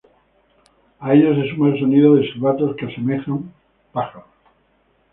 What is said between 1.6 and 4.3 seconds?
el sonido de silbatos que semejan pájaros.